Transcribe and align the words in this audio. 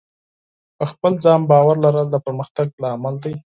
په 0.77 0.83
خپل 0.91 1.13
ځان 1.23 1.41
باور 1.49 1.75
لرل 1.85 2.07
د 2.11 2.15
پرمختګ 2.25 2.67
لامل 2.83 3.15
دی. 3.23 3.33